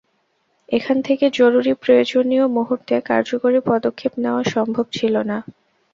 এখান 0.69 0.97
থেকে 1.07 1.25
জরুরি 1.39 1.73
প্রয়োজনী 1.75 2.35
মুহূর্তে 2.49 2.95
কার্যকরী 3.09 3.59
পদক্ষেপ 3.69 4.13
নেওয়া 4.23 4.43
সম্ভব 4.53 4.85
ছিল 4.91 5.15
না। 5.23 5.37